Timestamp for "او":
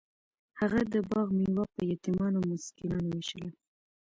2.39-2.47